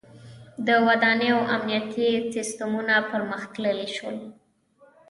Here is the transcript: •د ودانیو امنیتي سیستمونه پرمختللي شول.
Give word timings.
•د 0.67 0.69
ودانیو 0.87 1.37
امنیتي 1.55 2.09
سیستمونه 2.33 2.95
پرمختللي 3.11 3.87
شول. 3.95 4.17